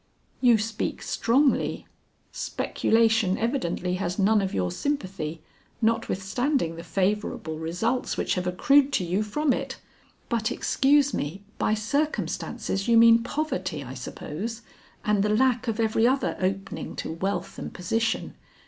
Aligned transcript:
"You 0.41 0.57
speak 0.57 1.03
strongly, 1.03 1.85
speculation 2.31 3.37
evidently 3.37 3.93
has 3.97 4.17
none 4.17 4.41
of 4.41 4.51
your 4.51 4.71
sympathy, 4.71 5.43
notwithstanding 5.79 6.75
the 6.75 6.83
favorable 6.83 7.59
results 7.59 8.17
which 8.17 8.33
have 8.33 8.47
accrued 8.47 8.91
to 8.93 9.03
you 9.03 9.21
from 9.21 9.53
it. 9.53 9.77
But 10.27 10.51
excuse 10.51 11.13
me, 11.13 11.43
by 11.59 11.75
circumstances 11.75 12.87
you 12.87 12.97
mean 12.97 13.21
poverty, 13.21 13.83
I 13.83 13.93
suppose, 13.93 14.63
and 15.05 15.21
the 15.21 15.29
lack 15.29 15.67
of 15.67 15.79
every 15.79 16.07
other 16.07 16.35
opening 16.39 16.95
to 16.95 17.11
wealth 17.11 17.59
and 17.59 17.71
position. 17.71 18.33